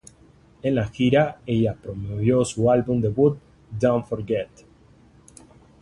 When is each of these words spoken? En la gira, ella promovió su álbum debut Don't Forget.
En 0.63 0.73
la 0.73 0.87
gira, 0.87 1.41
ella 1.45 1.75
promovió 1.79 2.43
su 2.43 2.71
álbum 2.71 2.99
debut 3.01 3.37
Don't 3.79 4.03
Forget. 4.07 4.49